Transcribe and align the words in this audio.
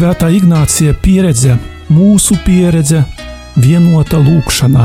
Svētā 0.00 0.30
Ignācija 0.32 0.94
pieredze, 0.96 1.58
mūsu 1.92 2.32
pieredze, 2.40 3.02
vienota 3.60 4.16
lūkšanā. 4.16 4.84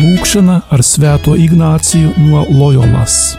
Lūkšana 0.00 0.54
ar 0.72 0.80
Svēto 0.80 1.34
Ignāciju 1.36 2.14
no 2.24 2.46
Loyolas. 2.48 3.34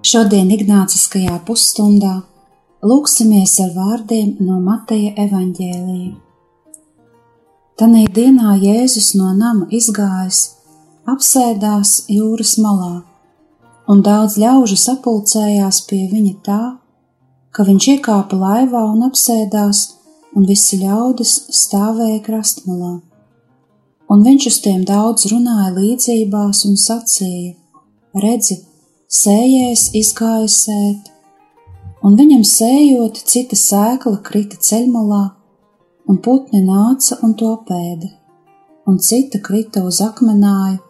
Šodien 0.00 0.56
Ignāciskajā 0.56 1.36
pusstundā 1.44 2.16
lūksimies 2.80 3.60
ar 3.66 3.76
vārdiem 3.76 4.34
no 4.40 4.56
Mateja 4.64 5.12
evaņģēlija. 5.28 6.29
Tanī 7.80 8.02
dienā 8.12 8.58
Jēzus 8.60 9.14
no 9.16 9.30
nama 9.32 9.64
izgājis, 9.72 10.40
apsēdās 11.08 11.92
jūras 12.12 12.58
malā, 12.60 12.98
un 13.88 14.02
daudz 14.04 14.36
ļaužu 14.42 14.76
sapulcējās 14.82 15.78
pie 15.88 16.02
viņa 16.10 16.34
tā, 16.44 16.58
ka 17.56 17.64
viņš 17.64 17.86
iekāpa 17.94 18.36
laivā 18.36 18.82
un 18.90 19.06
apsēdās, 19.08 19.80
un 20.36 20.44
visi 20.50 20.82
ļaudis 20.82 21.32
stāvēja 21.62 22.20
krastmalā. 22.28 22.92
Un 24.12 24.28
viņš 24.28 24.50
uz 24.52 24.60
tiem 24.68 24.84
daudz 24.84 25.30
runāja 25.32 25.72
līdzībās 25.80 26.66
un 26.68 26.76
sacīja: 26.84 27.56
Redzi, 28.12 28.60
sējējs 29.08 29.88
izgāja 30.04 30.52
sēt, 30.52 31.08
un 32.04 32.20
viņam 32.20 32.44
sējot, 32.44 33.24
cita 33.24 33.56
sēkla 33.56 34.18
krita 34.20 34.60
ceļmalā, 34.68 35.30
un 36.10 36.18
putni 36.24 36.60
nāca 36.66 37.20
un 37.26 37.36
to 37.38 37.50
pēda, 37.68 38.08
un 38.90 38.98
cita 38.98 39.38
krita 39.46 39.84
uz 39.86 40.00
akmenāju, 40.02 40.80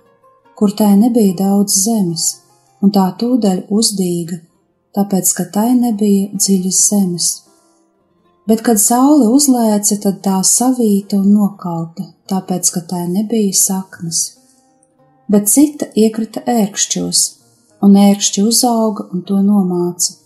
kur 0.57 0.73
tai 0.77 0.95
nebija 1.01 1.37
daudz 1.43 1.77
zemes, 1.85 2.27
un 2.81 2.93
tā 2.97 3.05
tūdaļ 3.21 3.67
uzdīga, 3.79 4.41
tāpēc, 4.97 5.33
ka 5.37 5.47
tai 5.57 5.69
nebija 5.77 6.31
dziļas 6.35 6.81
zemes. 6.93 7.29
Bet, 8.49 8.65
kad 8.67 8.81
saule 8.83 9.29
uzlēca, 9.31 9.99
tad 10.05 10.23
tā 10.25 10.39
savīta 10.47 11.21
un 11.21 11.35
nokauta, 11.37 12.09
tāpēc, 12.33 12.73
ka 12.75 12.85
tai 12.93 13.05
nebija 13.13 13.53
saknes. 13.57 14.23
Bet 15.31 15.53
cita 15.53 15.93
iekrita 15.95 16.43
ērkšķos, 16.49 17.27
un 17.87 18.01
ērkšķi 18.09 18.49
uzauga 18.49 19.07
un 19.13 19.23
to 19.29 19.39
nomāca 19.45 20.21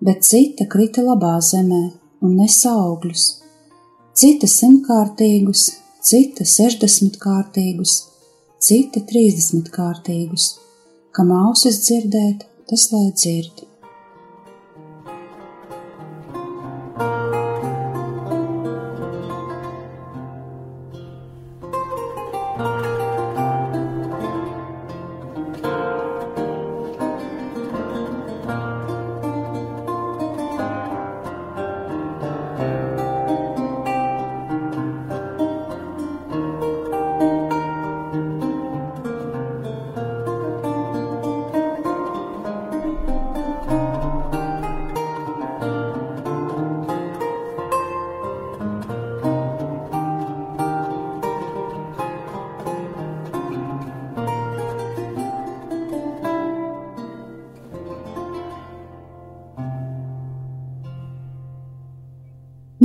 bet 0.00 0.24
cita 0.24 0.64
krita 0.64 1.04
labā 1.04 1.36
zemē 1.44 1.82
un 2.24 2.36
nesa 2.40 2.72
cita 4.20 4.44
simtkārtīgus, 4.52 5.60
cita 6.04 6.44
sešdesmitkārtīgus, 6.44 7.92
cita 8.60 9.00
trīsdesmitkārtīgus, 9.08 10.48
kam 11.16 11.30
ausis 11.32 11.78
dzirdēt, 11.86 12.44
tas 12.68 12.84
lai 12.92 13.06
dzird. 13.14 13.69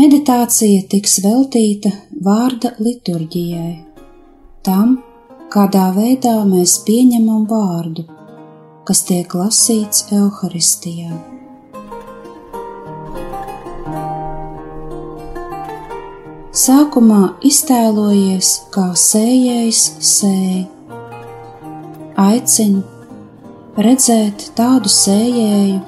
Meditācija 0.05 0.83
tiks 0.85 1.15
veltīta 1.23 1.89
vārda 2.21 2.75
liturģijai, 2.77 3.71
tam, 4.67 4.91
kādā 5.49 5.85
veidā 5.95 6.33
mēs 6.45 6.75
pieņemam 6.85 7.47
vārdu, 7.49 8.03
kas 8.85 9.01
tiek 9.07 9.33
lasīts 9.33 10.03
Euharistijā. 10.13 11.09
Sākumā 16.65 17.23
iztēlojies, 17.49 18.51
kā 18.77 18.85
sējējs 19.07 19.81
sēj. 20.11 20.61
Aicinu 22.27 22.85
redzēt 23.89 24.51
tādu 24.61 24.93
sējēju, 24.99 25.81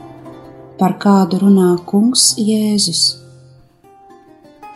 par 0.81 0.97
kādu 1.05 1.45
runā 1.45 1.69
Kungs 1.85 2.31
Jēzus 2.41 3.05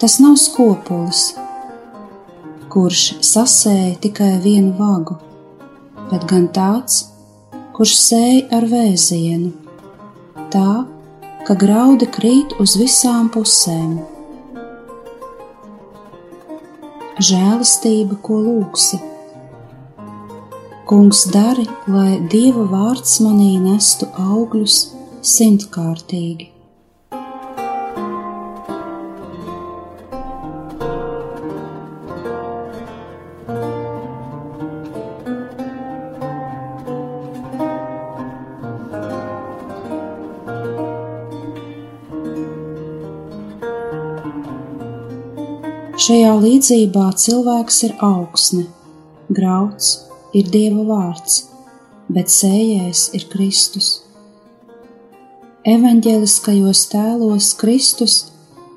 Tas 0.01 0.15
nav 0.17 0.33
skopulis, 0.41 1.19
kurš 2.73 3.01
sasēja 3.21 3.99
tikai 4.01 4.31
vienu 4.41 4.71
vagu, 4.73 5.13
bet 6.09 6.23
gan 6.31 6.47
tāds, 6.55 6.95
kurš 7.75 7.91
sēja 7.99 8.47
ar 8.57 8.65
vēzienu, 8.71 9.51
tā, 10.55 10.71
ka 11.45 11.55
graudi 11.63 12.07
krīt 12.15 12.55
uz 12.63 12.73
visām 12.81 13.29
pusēm. 13.35 13.91
Žēlastība, 17.29 18.17
ko 18.25 18.39
lūgsi. 18.47 18.97
Kungs 20.89 21.27
dari, 21.35 21.67
lai 21.85 22.17
Dieva 22.33 22.65
vārds 22.73 23.19
manī 23.21 23.51
nestu 23.67 24.09
augļus 24.17 24.79
simtkārtīgi. 25.35 26.49
Šajā 46.31 46.43
līdzībā 46.47 47.05
cilvēks 47.19 47.77
ir 47.83 47.93
augsne, 48.07 48.61
grauds 49.35 49.87
ir 50.31 50.45
Dieva 50.53 50.85
vārds, 50.87 51.33
bet 52.07 52.31
sējējs 52.31 53.01
ir 53.17 53.25
Kristus. 53.33 53.89
Evanģeliskajos 55.67 56.85
tēlos 56.93 57.49
Kristus 57.59 58.15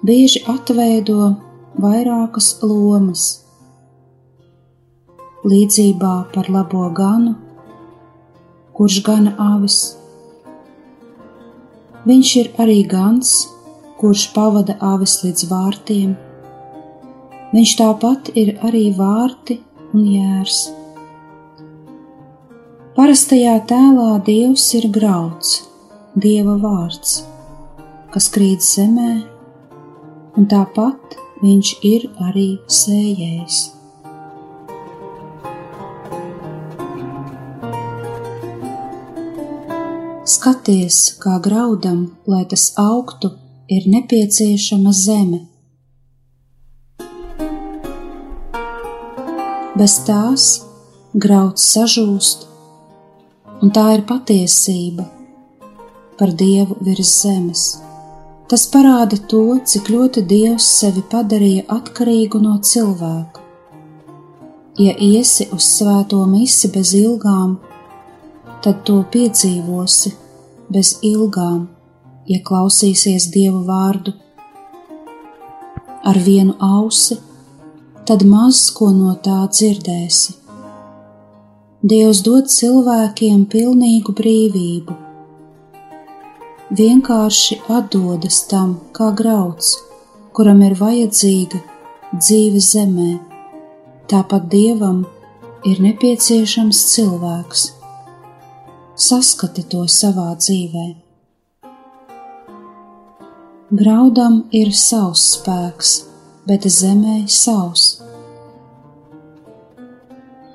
bieži 0.03 0.43
atveido 0.51 1.29
vairākas 1.79 2.51
lomas. 2.67 3.29
Līdzībā 5.47 6.17
par 6.35 6.51
labo 6.51 6.91
ganu, 6.91 7.39
kurš 8.75 9.01
gana 9.07 9.39
avis. 9.55 9.81
Viņš 12.03 12.37
ir 12.43 12.53
arī 12.67 12.81
gans, 12.99 13.45
kurš 14.03 14.33
pavada 14.35 14.81
avis 14.95 15.21
līdz 15.23 15.51
vārtiem 15.55 16.15
Viņš 17.55 17.73
tāpat 17.79 18.33
ir 18.35 18.49
arī 18.67 18.89
vārti 18.97 19.61
un 19.95 20.07
jērs. 20.11 20.57
Parastajā 22.97 23.53
tēlā 23.71 24.09
Dievs 24.27 24.65
ir 24.75 24.89
grauds, 24.97 25.53
Dieva 26.19 26.57
vārds, 26.59 27.21
kas 28.11 28.27
krīt 28.35 28.67
zemē, 28.67 29.13
un 30.35 30.51
tāpat 30.51 31.15
viņš 31.45 31.73
ir 31.93 32.09
arī 32.27 32.49
sējējs. 32.81 33.63
Skaties, 40.35 41.03
kā 41.23 41.39
graudam, 41.39 42.07
lai 42.27 42.43
tas 42.51 42.73
augtu, 42.83 43.37
ir 43.71 43.87
nepieciešama 43.95 44.91
zeme 45.07 45.45
bez 49.79 50.01
tās 50.07 50.51
grauds 51.15 51.65
sažūst, 51.75 52.47
un 53.63 53.73
tā 53.75 53.89
ir 53.97 54.05
patiesība 54.09 55.09
par 56.19 56.31
Dievu 56.39 56.79
virs 56.87 57.11
zemes, 57.23 57.65
Tas 58.45 58.67
parāda 58.69 59.17
to, 59.31 59.57
cik 59.65 59.89
ļoti 59.89 60.23
Dievs 60.29 60.67
sevi 60.79 61.01
padarīja 61.11 61.65
atkarīgu 61.75 62.39
no 62.45 62.59
cilvēka. 62.61 63.41
Ja 64.79 64.93
iesi 65.07 65.47
uz 65.55 65.65
svēto 65.79 66.21
misi 66.29 66.69
bez 66.75 66.93
ilgām, 66.99 67.55
tad 68.63 68.83
to 68.85 68.99
piedzīvosi 69.15 70.13
bez 70.77 70.93
ilgām, 71.09 71.65
ja 72.29 72.43
klausīsies 72.45 73.31
Dieva 73.33 73.63
vārdu. 73.71 74.13
Ar 76.05 76.21
vienu 76.29 76.59
ausi, 76.61 77.17
tad 78.07 78.23
maz 78.29 78.67
ko 78.77 78.91
no 78.93 79.15
tā 79.25 79.39
dzirdēsi. 79.49 80.35
Dievs 81.85 82.21
dod 82.25 82.49
cilvēkiem 82.53 83.45
pilnīgu 83.53 84.13
brīvību. 84.19 84.97
Vienkārši 86.79 87.59
atdodas 87.79 88.43
tam, 88.51 88.79
kā 88.97 89.11
grauds, 89.17 89.75
kuram 90.37 90.63
ir 90.65 90.77
vajadzīga 90.81 91.61
dzīve 92.17 92.61
zemē. 92.69 93.11
Tāpat 94.13 94.49
dievam 94.53 95.05
ir 95.69 95.81
nepieciešams 95.85 96.81
cilvēks. 96.95 97.67
Saskati 99.01 99.65
to 99.69 99.85
savā 99.89 100.31
dzīvē. 100.41 100.89
Graudam 103.75 104.43
ir 104.53 104.75
savs 104.77 105.25
spēks, 105.35 105.95
bet 106.49 106.67
zemē 106.69 107.25
savs. 107.29 107.85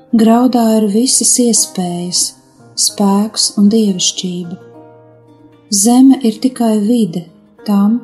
Graudā 0.09 0.65
ir 0.79 0.87
visas 0.89 1.35
iespējas, 1.41 2.21
spēks 2.73 3.51
un 3.61 3.69
dievišķība. 3.69 4.55
Zeme 5.69 6.17
ir 6.25 6.39
tikai 6.41 6.79
vide 6.81 7.27
tam, 7.67 7.99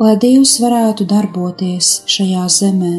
lai 0.00 0.14
Dievs 0.16 0.54
varētu 0.62 1.04
darboties 1.10 1.90
šajā 2.08 2.46
zemē, 2.54 2.94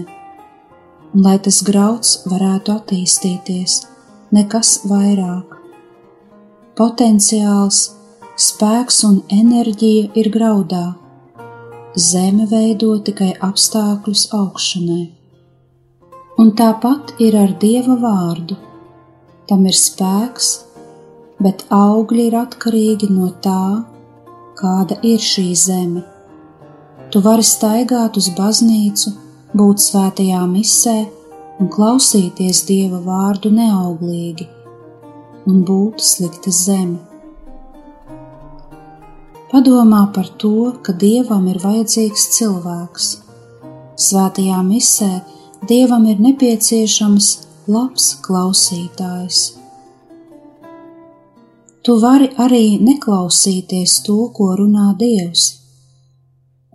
un 1.15 1.25
lai 1.25 1.38
tas 1.41 1.63
grauds 1.65 2.19
varētu 2.29 2.75
attīstīties, 2.75 3.79
nekas 4.35 4.75
vairāk. 4.91 5.56
Potenciāls, 6.77 7.81
spēks 8.38 9.01
un 9.09 9.23
enerģija 9.33 10.11
ir 10.21 10.29
graudā. 10.38 10.85
Zeme 12.00 12.46
veido 12.48 12.94
tikai 13.04 13.34
apstākļus 13.44 14.30
augšanai 14.38 15.06
un 16.40 16.54
tāpat 16.56 17.18
ir 17.19 17.36
ar 17.36 17.51
Dieva 17.60 17.98
vārdu. 18.00 18.56
Tam 19.50 19.66
ir 19.68 19.75
spēks, 19.75 20.51
bet 21.44 21.66
augļi 21.74 22.30
ir 22.30 22.38
atkarīgi 22.40 23.10
no 23.12 23.28
tā, 23.44 23.84
kāda 24.62 25.00
ir 25.04 25.19
šī 25.19 25.48
zeme. 25.60 26.06
Tu 27.12 27.19
vari 27.25 27.44
staigāt 27.44 28.19
uz 28.22 28.30
baznīcu, 28.38 29.16
būt 29.57 29.84
svētajā 29.84 30.45
misē 30.54 30.98
un 31.60 31.72
klausīties 31.74 32.63
Dieva 32.69 33.02
vārdu 33.04 33.52
neauglīgi, 33.60 34.48
un 35.50 35.63
būt 35.68 36.06
slikta 36.06 36.54
zeme. 36.56 37.08
Padomā 39.50 40.04
par 40.13 40.28
to, 40.38 40.75
ka 40.86 40.94
Dievam 40.94 41.48
ir 41.50 41.57
vajadzīgs 41.63 42.25
cilvēks. 42.36 43.06
Svētajā 43.98 44.60
misē 44.68 45.10
Dievam 45.69 46.06
ir 46.12 46.19
nepieciešams 46.22 47.30
labs 47.74 48.12
klausītājs. 48.28 49.40
Tu 51.81 51.96
vari 52.04 52.28
arī 52.46 52.78
neklausīties 52.78 53.96
to, 54.06 54.19
ko 54.38 54.51
runā 54.60 54.92
Dievs, 55.01 55.48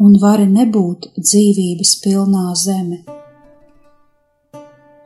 un 0.02 0.18
vari 0.18 0.48
nebūt 0.50 1.12
dzīvības 1.14 1.94
pilnā 2.02 2.48
zeme. 2.58 3.04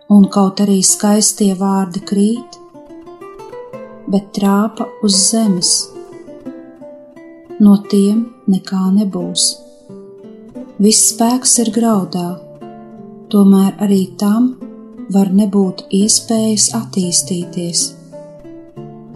Un 0.08 0.24
kaut 0.32 0.64
arī 0.64 0.80
skaistie 0.80 1.52
vārdi 1.60 2.00
krīt, 2.00 2.58
bet 4.08 4.32
trāpa 4.40 4.88
uz 5.04 5.20
zemes, 5.28 5.76
no 7.60 7.78
tiem 7.90 8.26
nekā 8.50 8.84
nebūs. 8.98 9.48
Viss 10.78 11.08
spēks 11.12 11.58
ir 11.64 11.72
graudā 11.74 12.28
tomēr 13.32 13.76
arī 13.84 14.02
tam 14.20 14.48
var 15.12 15.30
nebūt 15.32 15.86
iespējas 15.98 16.70
attīstīties. 16.78 17.84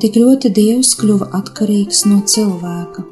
Tik 0.03 0.17
ļoti 0.19 0.51
Dievs 0.57 0.95
kļuva 1.01 1.31
atkarīgs 1.39 2.05
no 2.11 2.21
cilvēka. 2.33 3.05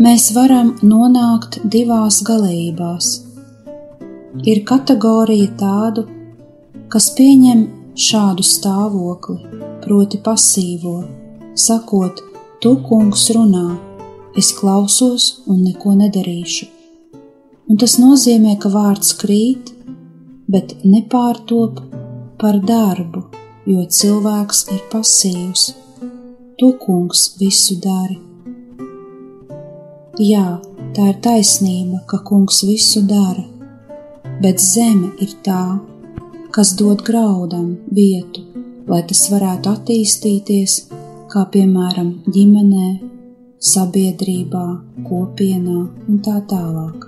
Mēs 0.00 0.30
varam 0.32 0.72
nonākt 0.82 1.60
divās 1.74 2.22
galībās. 2.24 3.10
Ir 4.48 4.62
kategorija 4.64 5.50
tādu, 5.60 6.06
kas 6.88 7.10
pieņem 7.18 7.66
šādu 8.08 8.46
stāvokli, 8.46 9.36
proti 9.84 10.22
pasīvo, 10.24 10.96
sakot, 11.66 12.22
tu 12.60 12.76
kungs 12.88 13.30
runā, 13.36 13.68
es 14.38 14.52
klausos 14.56 15.30
un 15.50 15.64
neko 15.64 15.96
nedarīšu 16.02 16.76
un 17.70 17.78
tas 17.78 17.94
nozīmē, 18.02 18.56
ka 18.58 18.70
vārds 18.72 19.12
krīt, 19.20 19.70
bet 20.50 20.74
nepārtop 20.82 21.78
par 22.40 22.58
darbu, 22.66 23.22
jo 23.70 23.84
cilvēks 23.98 24.64
ir 24.74 24.80
pasīvs. 24.90 25.68
To 26.58 26.72
kungs 26.82 27.28
visu 27.40 27.78
dara. 27.80 28.18
Jā, 30.20 30.58
tā 30.96 31.06
ir 31.12 31.20
taisnība, 31.24 32.02
ka 32.10 32.18
kungs 32.26 32.64
visu 32.66 33.04
dara, 33.08 33.46
bet 34.42 34.60
zeme 34.60 35.14
ir 35.22 35.36
tā, 35.46 35.62
kas 36.52 36.74
dod 36.76 37.06
graudam 37.06 37.70
vietu, 37.94 38.42
lai 38.90 39.04
tas 39.06 39.22
varētu 39.30 39.70
attīstīties, 39.70 40.80
kā 41.30 41.44
piemēram 41.54 42.08
ģimenē, 42.34 42.88
sabiedrībā, 43.70 44.64
kopienā 45.06 45.78
un 46.10 46.18
tā 46.26 46.40
tālāk. 46.50 47.06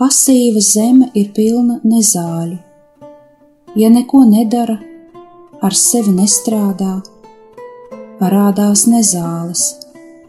Pasīva 0.00 0.60
zeme 0.64 1.08
ir 1.14 1.30
pilna 1.36 1.78
nezāļu. 1.84 2.58
Ja 3.80 3.88
neko 3.92 4.24
nedara, 4.26 4.76
ar 5.62 5.76
sevi 5.76 6.12
nestrādā, 6.16 6.98
parādās 8.20 8.86
nezāles, 8.90 9.64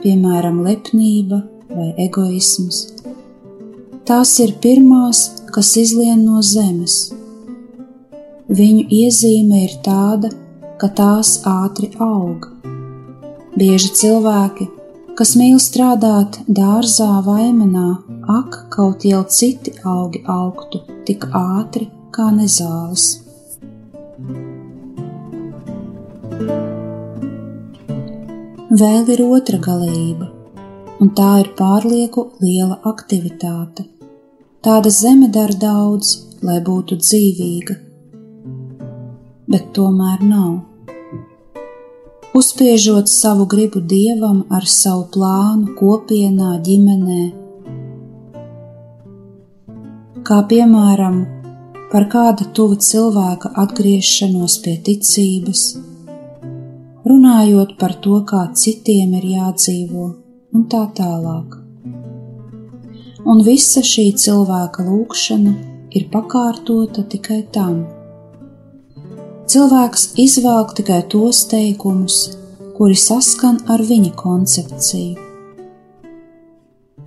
piemēram, 0.02 0.64
lepnība 0.66 1.44
vai 1.70 1.92
egoisms. 2.08 2.88
Tās 4.08 4.34
ir 4.44 4.56
pirmās, 4.64 5.24
kas 5.54 5.76
izlien 5.78 6.26
no 6.26 6.42
zemes. 6.42 7.12
Viņu 8.52 8.88
iezīme 8.92 9.64
ir 9.68 9.78
tāda, 9.86 10.34
ka 10.82 10.90
tās 10.98 11.38
ātri 11.48 11.94
aug. 12.02 12.50
Bieži 13.56 13.92
cilvēki 14.02 14.72
kas 15.22 15.36
mīl 15.38 15.60
strādāt 15.62 16.40
dārzā 16.60 17.20
vai 17.26 17.52
manā, 17.54 17.90
ak, 18.40 18.56
kaut 18.74 19.06
jau 19.06 19.20
citi 19.38 19.76
augi 19.86 20.24
augtu 20.26 20.82
tik 21.06 21.28
ātri 21.38 21.92
kā 22.16 22.32
nezāles. 22.34 23.12
Vēl 28.72 29.10
ir 29.12 29.20
otra 29.26 29.58
galība, 29.60 30.30
un 31.04 31.10
tā 31.12 31.42
ir 31.42 31.50
pārlieku 31.58 32.22
liela 32.40 32.78
aktivitāte. 32.88 33.84
Tāda 34.64 34.88
zeme 34.96 35.28
dara 35.28 35.58
daudz, 35.60 36.14
lai 36.40 36.62
būtu 36.64 36.96
dzīvīga, 37.02 37.76
bet 39.52 39.74
tomēr 39.76 40.24
nav 40.24 40.62
uzspiežot 42.40 43.12
savu 43.12 43.46
gribu 43.46 43.84
dievam 43.84 44.46
ar 44.50 44.64
savu 44.64 45.04
plānu 45.18 45.76
kopienā, 45.76 46.56
ģimenē. 46.64 47.22
Kā 50.24 50.42
piemēram, 50.48 51.22
par 51.92 52.08
kāda 52.16 52.48
tuva 52.56 52.80
cilvēka 52.80 53.52
atgriešanos 53.68 54.62
pie 54.64 54.80
ticības, 54.88 55.70
runājot 57.08 57.78
par 57.80 57.96
to, 58.04 58.20
kā 58.32 58.44
citiem 58.58 59.16
ir 59.20 59.26
jādzīvo, 59.36 60.06
un 60.54 60.68
tā 60.72 60.84
tālāk. 60.98 61.58
Un 63.32 63.42
visa 63.46 63.84
šī 63.86 64.12
cilvēka 64.18 64.86
lūkšana 64.86 65.56
ir 65.98 66.08
pakārtota 66.14 67.04
tikai 67.16 67.42
tam, 67.56 67.82
cilvēks 69.52 70.14
izvēl 70.26 70.70
tikai 70.78 71.02
tos 71.16 71.44
teikumus, 71.52 72.22
kuri 72.78 72.96
saskan 72.98 73.62
ar 73.70 73.84
viņa 73.86 74.16
koncepciju. 74.18 75.32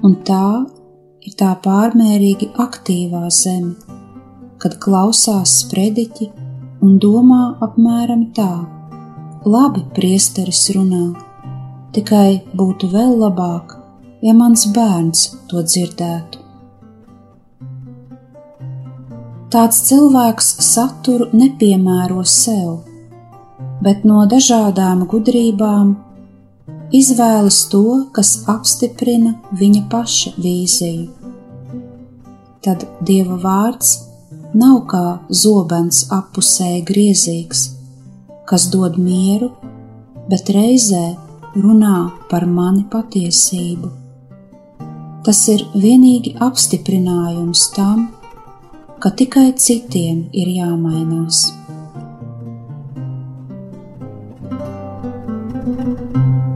un 0.04 0.14
tā 0.28 0.46
ir 1.24 1.36
tā 1.40 1.50
pārmērīgi 1.64 2.50
aktīvā 2.60 3.24
zeme, 3.32 3.74
kad 4.60 4.76
klausās 4.84 5.54
sprediķi 5.62 6.28
un 6.84 6.98
domā 7.00 7.42
apmēram 7.64 8.26
tā: 8.36 8.52
labi, 9.44 9.84
priesteris 9.96 10.62
runā, 10.74 11.12
tikai 11.92 12.44
būtu 12.56 12.88
vēl 12.92 13.18
labāk, 13.20 13.76
ja 14.24 14.32
mans 14.36 14.66
bērns 14.72 15.26
to 15.50 15.62
dzirdētu. 15.62 16.40
Tāds 19.54 19.84
cilvēks 19.86 20.48
saturu 20.66 21.28
nepiemēro 21.36 22.24
sev, 22.26 22.80
bet 23.84 24.02
no 24.08 24.24
dažādām 24.26 25.04
gudrībām 25.10 25.92
izvēlas 26.94 27.60
to, 27.70 27.84
kas 28.16 28.40
apstiprina 28.50 29.36
viņa 29.54 29.84
paša 29.92 30.34
vīziju. 30.40 31.06
Tad 32.64 32.86
Dieva 33.04 33.36
vārds 33.44 33.94
nav 34.56 34.80
kā 34.90 35.04
zobens 35.28 36.06
apusēji 36.14 36.82
griezīgs, 36.88 37.64
kas 38.48 38.68
dod 38.72 38.98
mieru, 39.00 39.50
bet 40.30 40.50
reizē 40.56 41.04
runā 41.56 41.98
par 42.30 42.46
mani 42.46 42.84
patiesību. 42.92 43.90
Tas 45.24 45.40
ir 45.48 45.64
vienīgi 45.72 46.34
apstiprinājums 46.44 47.68
tam, 47.76 48.08
ka 49.00 49.12
tikai 49.20 49.50
citiem 49.66 50.26
ir 50.32 50.50
jāmainās. 50.58 51.46
Ir 55.64 56.53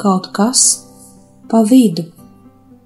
kaut 0.00 0.30
kas 0.36 0.62
pa 1.50 1.60
vidu 1.70 2.06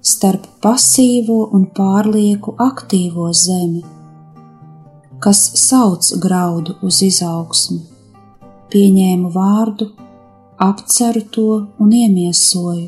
starp 0.05 0.45
pasīvo 0.63 1.37
un 1.57 1.65
pārlieku 1.77 2.53
aktīvo 2.61 3.31
zemi, 3.33 3.81
kas 5.23 5.41
sauc 5.61 6.11
graudu 6.25 6.75
uz 6.85 7.01
izaugsmu. 7.07 7.79
Pieņēmu 8.73 9.31
vārdu, 9.33 9.87
apceru 10.67 11.23
to 11.37 11.47
un 11.81 11.95
iemiesoju, 12.03 12.87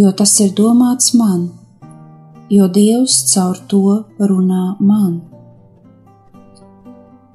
jo 0.00 0.16
tas 0.22 0.34
ir 0.44 0.56
domāts 0.56 1.12
man, 1.18 1.46
jo 2.56 2.68
Dievs 2.78 3.20
caur 3.34 3.60
to 3.68 3.84
runā 4.18 4.64
man. 4.80 5.22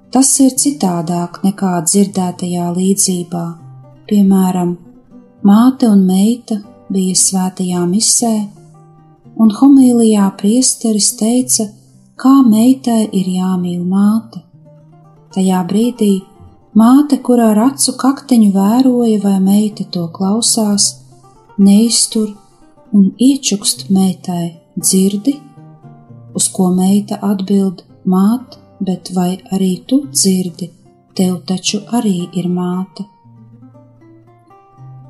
Tas 0.10 0.30
ir 0.42 0.56
citādāk 0.58 1.44
nekā 1.46 1.74
dzirdētajā 1.86 2.70
līdzībā. 2.78 3.48
Piemēram, 4.10 4.78
māte 5.46 5.88
un 5.88 6.06
meita 6.08 6.60
bija 6.92 7.16
svētajā 7.16 7.84
misē, 7.88 8.34
un 9.40 9.52
homīlijā 9.56 10.28
priesteris 10.40 11.14
teica, 11.20 11.70
kā 12.20 12.34
meitai 12.44 13.08
ir 13.16 13.30
jāmīl 13.38 13.84
māte. 13.88 14.42
Tajā 15.34 15.62
brīdī 15.70 16.14
māte, 16.76 17.20
kurā 17.24 17.52
ar 17.54 17.62
acu 17.70 17.96
kakteņu 18.02 18.50
vēroja, 18.56 19.20
vai 19.24 19.38
meita 19.44 19.86
to 19.94 20.08
klausās, 20.16 20.90
neiztur 21.58 22.34
un 22.92 23.12
iečukst 23.18 23.88
meitai 23.94 24.58
dzirdi, 24.76 25.38
uz 26.36 26.50
ko 26.56 26.72
meita 26.76 27.20
atbild: 27.32 27.86
Māte, 28.10 28.58
bet 28.80 29.12
vai 29.16 29.38
arī 29.54 29.72
tu 29.88 30.02
dzirdi, 30.12 30.70
tev 31.16 31.42
taču 31.46 31.84
arī 31.94 32.30
ir 32.34 32.48
māte. 32.50 33.06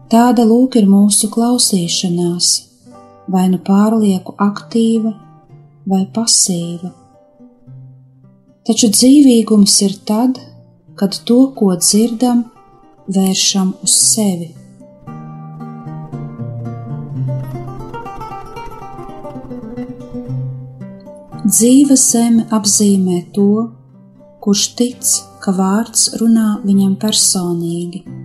Tāda 0.10 0.42
lūk 0.42 0.74
ir 0.80 0.88
mūsu 0.90 1.28
klausīšanās, 1.30 2.46
vai 3.30 3.44
nu 3.52 3.60
pārlieku 3.62 4.34
aktīva 4.42 5.12
vai 5.86 6.00
pasīva. 6.16 6.90
Taču 8.66 8.90
dzīvīgums 8.96 9.76
ir 9.86 9.94
tad, 10.10 10.40
kad 10.98 11.14
to, 11.30 11.38
ko 11.54 11.76
dzirdam, 11.78 12.42
vēršam 13.06 13.76
uz 13.86 14.00
sevi. 14.08 14.50
Dzīva 21.46 22.00
zeme 22.02 22.48
apzīmē 22.58 23.20
to, 23.38 23.52
kurš 24.42 24.66
tic, 24.82 25.14
ka 25.46 25.54
vārds 25.54 26.16
runā 26.18 26.56
viņam 26.66 26.98
personīgi 26.98 28.19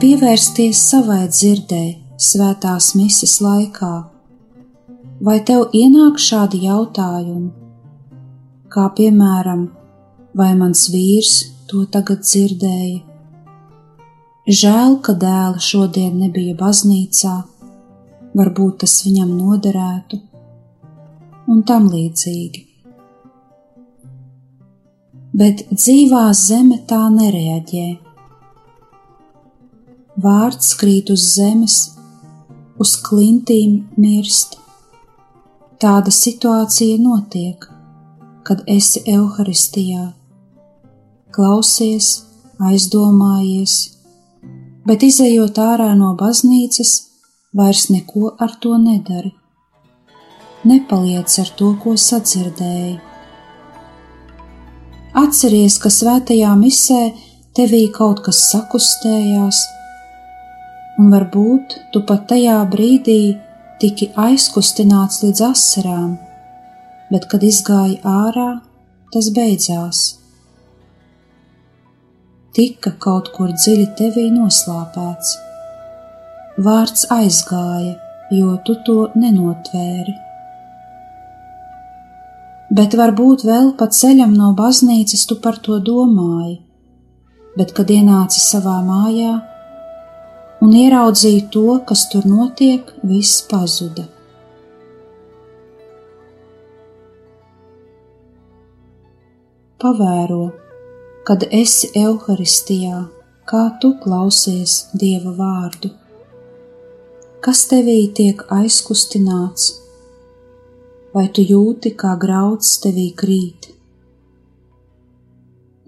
pievērsties 0.00 0.78
savai 0.90 1.26
dzirdē, 1.28 1.82
svētās 2.16 2.94
mises 2.96 3.34
laikā. 3.44 3.92
Vai 5.26 5.36
tev 5.44 5.74
ienāk 5.76 6.16
šādi 6.24 6.62
jautājumi, 6.64 7.50
kā 8.72 8.86
piemēram, 8.96 9.66
vai 10.40 10.54
mans 10.56 10.86
vīrs 10.94 11.34
to 11.68 11.84
tagad 11.92 12.24
dzirdēja? 12.24 13.02
Žēl, 14.62 14.96
ka 15.04 15.18
dēla 15.20 15.60
šodien 15.60 16.16
nebija 16.22 16.56
baznīcā, 16.56 17.36
varbūt 18.40 18.80
tas 18.86 18.98
viņam 19.04 19.36
noderētu, 19.36 20.24
un 21.52 21.64
tam 21.68 21.92
līdzīgi. 21.92 22.68
Bet 25.36 25.66
dzīvā 25.76 26.30
zeme 26.46 26.86
tā 26.88 27.04
nereaģē 27.12 27.90
vārds 30.22 30.74
krīt 30.80 31.10
uz 31.12 31.24
zemes, 31.34 31.76
uz 32.80 32.96
klintīm 33.04 33.76
mirst. 34.00 34.56
Tāda 35.80 36.12
situācija 36.12 36.98
notiek, 37.00 37.64
kad 38.44 38.64
esi 38.68 39.00
evaharistijā, 39.08 40.10
klausies, 41.32 42.10
aizdomājies, 42.60 43.76
bet 44.84 45.06
izējot 45.06 45.60
ārā 45.62 45.92
no 45.96 46.12
baznīcas, 46.20 46.92
vairs 47.56 47.88
neko 47.90 48.34
ar 48.38 48.56
to 48.60 48.76
nedari. 48.78 49.32
Nepaliec 50.68 51.38
ar 51.40 51.54
to, 51.56 51.72
ko 51.80 51.96
sadzirdēji. 51.96 52.98
Atceries, 55.16 55.78
ka 55.82 55.90
svētajā 55.90 56.52
misē 56.60 57.00
tevī 57.56 57.86
kaut 57.94 58.20
kas 58.26 58.44
sakustējās, 58.52 59.62
un 61.00 61.08
varbūt 61.12 61.76
tu 61.94 62.02
pat 62.08 62.26
tajā 62.30 62.58
brīdī 62.72 63.20
tiki 63.80 64.10
aizkustināts 64.20 65.22
līdz 65.24 65.42
asarām, 65.48 66.10
bet, 67.12 67.26
kad 67.30 67.44
izgāji 67.46 68.00
ārā, 68.04 68.50
tas 69.14 69.30
beidzās. 69.36 70.02
Tika 72.56 72.92
kaut 73.00 73.30
kur 73.32 73.54
dziļi 73.54 73.86
tevī 73.98 74.26
noslāpēts. 74.34 75.36
Vārds 76.60 77.06
aizgāja, 77.14 77.94
jo 78.36 78.56
tu 78.66 78.76
to 78.84 78.98
nenotvēri. 79.16 80.16
Bet 82.76 82.94
varbūt 82.98 83.46
vēl 83.48 83.72
pa 83.78 83.88
ceļam 83.90 84.34
no 84.36 84.52
baznīcas 84.58 85.24
tu 85.30 85.38
par 85.42 85.56
to 85.64 85.80
domāji, 85.82 86.58
bet 87.56 87.72
kad 87.74 87.90
ienāci 87.90 88.42
savā 88.44 88.76
mājā 88.86 89.38
un 90.60 90.72
ieraudzīji 90.76 91.44
to, 91.54 91.66
kas 91.88 92.06
tur 92.12 92.26
notiek, 92.28 92.90
viss 93.06 93.40
pazuda. 93.48 94.04
Pavēro, 99.80 100.42
kad 101.24 101.46
esi 101.56 101.88
evaharistijā, 101.96 103.06
kā 103.48 103.62
tu 103.80 103.94
klausies 104.02 104.76
Dieva 104.92 105.32
vārdu. 105.38 105.94
Kas 107.40 107.64
tevī 107.70 108.02
tiek 108.12 108.44
aizkustināts, 108.52 109.70
vai 111.14 111.26
tu 111.32 111.40
jūti, 111.40 111.94
kā 111.96 112.12
grauds 112.20 112.76
tevī 112.84 113.08
krīt, 113.16 113.70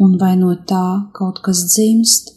un 0.00 0.16
vai 0.18 0.32
no 0.40 0.54
tā 0.72 0.86
kaut 1.12 1.44
kas 1.44 1.66
dzimst, 1.68 2.31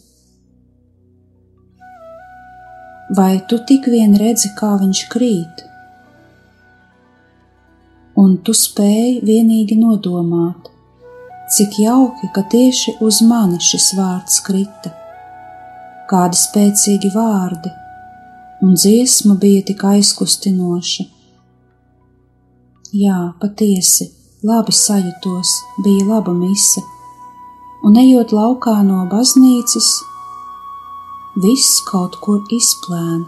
vai 3.14 3.44
tu 3.48 3.58
tik 3.68 3.86
vien 3.92 4.16
redzi, 4.18 4.50
kā 4.58 4.74
viņš 4.80 5.02
krīt, 5.12 5.64
un 8.18 8.36
tu 8.42 8.54
spēj 8.56 9.20
vienīgi 9.26 9.76
nodomāt, 9.78 10.70
cik 11.54 11.78
jauki, 11.84 12.30
ka 12.34 12.42
tieši 12.50 12.96
uz 13.06 13.20
mani 13.22 13.60
šis 13.62 13.92
vārds 13.98 14.40
krita, 14.46 14.92
kādi 16.10 16.40
spēcīgi 16.40 17.12
vārdi 17.14 17.72
un 18.62 18.74
dziesma 18.74 19.36
bija 19.38 19.62
tik 19.68 19.84
aizkustinoša. 19.84 21.04
Jā, 22.96 23.18
patiesi, 23.40 24.08
labi 24.46 24.72
sajūtos, 24.72 25.52
bija 25.84 26.06
laba 26.08 26.32
mise, 26.32 26.82
un 27.84 27.98
ejot 28.00 28.32
laukā 28.32 28.78
no 28.86 29.02
baznīcas, 29.10 29.90
viss 31.44 31.82
kaut 31.84 32.14
kur 32.24 32.38
izplēna. 32.56 33.26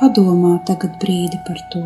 Padomā 0.00 0.54
tagad 0.68 1.00
brīdi 1.00 1.40
par 1.46 1.60
to. 1.72 1.84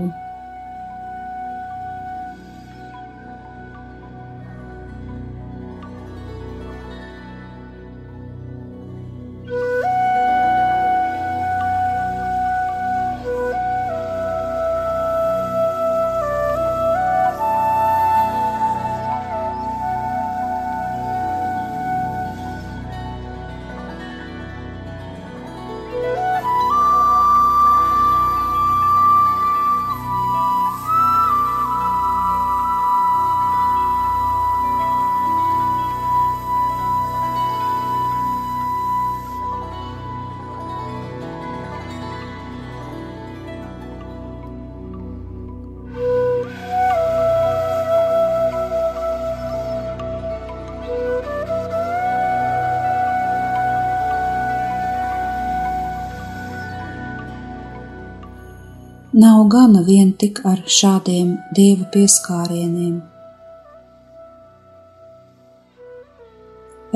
Nav 59.15 59.49
gana 59.49 59.81
vien 59.87 60.09
tik 60.19 60.41
ar 60.51 60.65
šādiem 60.67 61.29
dieva 61.55 61.85
pieskārieniem. 61.95 62.97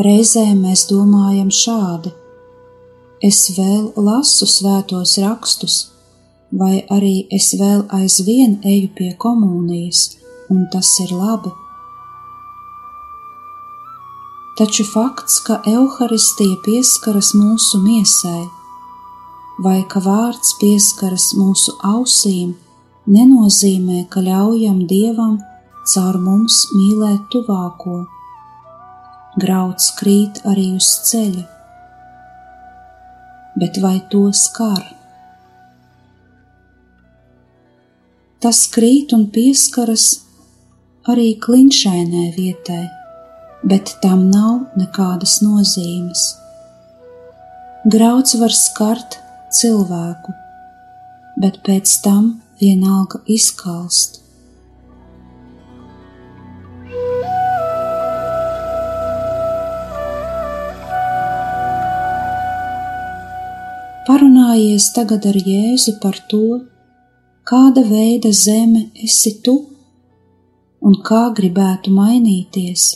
Reizē 0.06 0.42
mēs 0.58 0.82
domājam 0.90 1.52
šādi: 1.54 2.10
es 3.22 3.38
vēl 3.54 3.92
lasu 4.08 4.50
svētos 4.50 5.14
rakstus, 5.22 5.78
vai 6.50 6.80
arī 6.98 7.14
es 7.38 7.52
vēl 7.62 7.86
aizvien 8.00 8.58
eju 8.66 8.90
pie 8.98 9.14
komunijas, 9.26 10.02
un 10.50 10.66
tas 10.74 10.90
ir 11.06 11.14
labi. 11.14 11.54
Taču 14.58 14.90
fakts, 14.90 15.38
ka 15.46 15.62
evaharistija 15.70 16.58
pieskaras 16.66 17.36
mūsu 17.38 17.78
miesai, 17.86 18.48
vai 19.64 19.80
ka 19.90 20.00
vārds 20.02 20.54
pieskaras 20.60 21.32
mūsu 21.38 21.74
ausīm, 21.86 22.54
nenozīmē, 23.10 24.04
ka 24.12 24.22
ļaujam 24.22 24.84
Dievam 24.90 25.38
caur 25.92 26.18
mums 26.22 26.60
mīlēt 26.76 27.26
tuvāko. 27.32 28.04
Grauds 29.42 29.90
krīt 29.98 30.40
arī 30.50 30.70
uz 30.76 30.88
ceļa, 31.08 31.44
bet 33.58 33.82
vai 33.82 33.98
to 34.12 34.28
skar? 34.34 34.82
Tas 38.38 38.64
krīt 38.70 39.14
un 39.16 39.26
pieskaras 39.34 40.08
arī 41.10 41.32
klinšainai 41.42 42.28
vietai, 42.36 42.84
bet 43.66 43.96
tam 44.02 44.28
nav 44.30 44.78
nekādas 44.78 45.40
nozīmes. 45.42 46.28
Grauds 47.90 48.36
var 48.38 48.54
skart 48.54 49.18
cilvēku, 49.54 50.34
bet 51.40 51.60
pēc 51.66 51.92
tam 52.04 52.30
vienalga 52.60 53.20
izkalst. 53.26 54.20
Parunājies 64.08 64.86
tagad 64.96 65.26
ar 65.28 65.36
Jēzu 65.36 65.98
par 66.02 66.16
to, 66.30 66.62
kāda 67.48 67.82
veida 67.84 68.30
zeme 68.32 68.86
esi 69.04 69.34
tu 69.44 69.58
un 70.80 70.96
kā 71.04 71.26
gribētu 71.36 71.92
mainīties. 71.92 72.86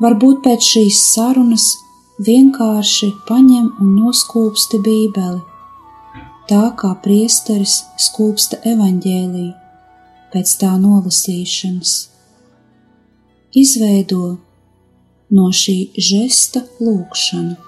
Varbūt 0.00 0.42
pēc 0.44 0.70
šīs 0.72 1.02
sarunas 1.14 1.68
vienkārši 2.16 3.10
paņem 3.28 3.66
un 3.82 3.92
noskūpsti 4.00 4.80
Bībeli, 4.80 5.42
tā 6.48 6.62
kā 6.80 6.94
priesteris 7.04 7.82
skūpsta 8.00 8.62
evaņģēliju 8.72 9.52
pēc 10.32 10.54
tā 10.62 10.72
nolasīšanas. 10.80 11.94
Izveido 13.56 14.36
no 15.36 15.50
šī 15.52 15.76
žesta 15.96 16.64
lūkšanu. 16.80 17.65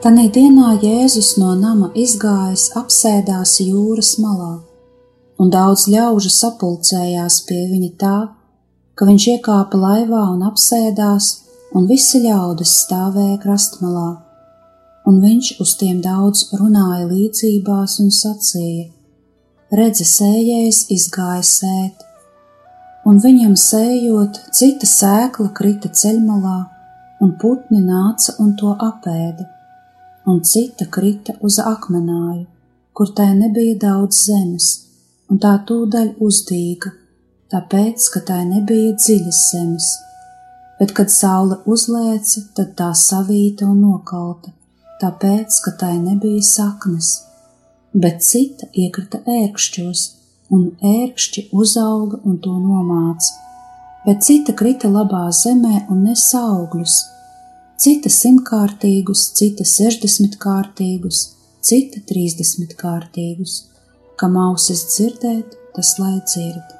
Tanī 0.00 0.30
dienā 0.32 0.78
Jēzus 0.80 1.34
no 1.36 1.50
nama 1.60 1.90
izgājis, 1.92 2.70
apsēdās 2.78 3.58
jūras 3.60 4.14
malā, 4.16 4.54
un 5.36 5.50
daudz 5.52 5.82
ļaužu 5.92 6.30
sapulcējās 6.32 7.36
pie 7.44 7.58
viņa 7.68 7.90
tā, 8.00 8.12
ka 8.96 9.08
viņš 9.10 9.26
iekāpa 9.34 9.80
laivā 9.82 10.22
un 10.30 10.46
apsēdās, 10.48 11.28
un 11.76 11.84
visi 11.90 12.22
ļaudis 12.24 12.72
stāvēja 12.86 13.36
krastmalā, 13.44 14.06
un 15.04 15.20
viņš 15.26 15.52
uz 15.66 15.76
tiem 15.82 16.00
daudz 16.08 16.46
runāja 16.56 17.04
līdzībās 17.12 18.00
un 18.00 18.08
sacīja: 18.22 18.88
Redzi, 19.82 20.08
sējējs 20.14 20.82
izgāja 20.96 21.44
sēt, 21.52 22.08
un 23.04 23.20
viņam 23.20 23.52
sējot, 23.68 24.46
cita 24.48 24.88
sēkla 24.96 25.52
krita 25.52 25.92
ceļmalā, 25.92 26.58
un 27.20 27.36
putni 27.36 27.84
nāca 27.84 28.40
un 28.40 28.56
to 28.56 28.72
apēda, 28.80 29.59
un 30.26 30.40
cita 30.44 30.86
krita 30.90 31.36
uz 31.40 31.58
akmenāju, 31.62 32.46
kur 32.92 33.12
tai 33.16 33.32
nebija 33.34 33.78
daudz 33.86 34.24
zemes, 34.26 34.70
un 35.30 35.38
tā 35.40 35.56
tūdaļ 35.66 36.16
uzdīga 36.20 36.92
tāpēc, 37.50 38.06
ka 38.14 38.22
tai 38.28 38.44
nebija 38.48 38.94
dziļas 38.94 39.40
zemes, 39.50 39.88
bet, 40.78 40.94
kad 40.96 41.10
saule 41.12 41.58
uzlēca, 41.66 42.44
tad 42.56 42.74
tā 42.78 42.90
savīta 42.96 43.66
un 43.68 43.82
nokalta, 43.84 44.52
tāpēc, 45.02 45.58
ka 45.64 45.74
tai 45.82 45.96
nebija 45.98 46.42
saknes, 46.46 47.12
bet 47.92 48.22
cita 48.26 48.70
iekrita 48.72 49.22
ērkšķos, 49.26 50.06
un 50.54 50.66
ērkšķi 50.82 51.48
uzauga 51.54 52.20
un 52.26 52.38
to 52.44 52.56
nomāca, 52.58 53.34
bet 54.06 54.22
cita 54.26 54.54
krita 54.56 54.90
labā 54.90 55.28
zemē 55.34 55.86
un 55.90 56.04
nesa 56.06 56.42
augļus, 56.54 57.00
cita 57.80 58.10
simtkārtīgus, 58.12 59.22
cita 59.38 59.64
sešdesmitkārtīgus, 59.64 61.20
cita 61.64 62.02
trīsdesmitkārtīgus, 62.10 63.54
kam 64.20 64.36
ausis 64.36 64.84
dzirdēt, 64.90 65.56
tas 65.76 65.94
lai 66.02 66.18
dzird. 66.26 66.79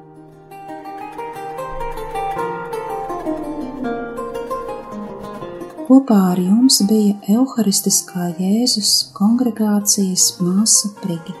Kopā 5.91 6.17
ar 6.31 6.39
jums 6.39 6.77
bija 6.87 7.33
Euharistiskā 7.33 8.29
Jēzus 8.37 8.93
kongregācijas 9.17 10.29
māsa 10.39 10.95
Brigita. 11.01 11.40